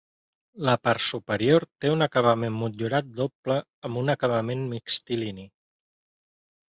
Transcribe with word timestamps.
La 0.67 0.73
part 0.87 1.03
superior 1.07 1.65
té 1.83 1.91
un 1.95 2.01
acabament 2.07 2.57
motllurat 2.61 3.13
doble 3.21 3.59
amb 3.91 4.01
un 4.05 4.13
acabament 4.15 4.65
mixtilini. 4.73 5.47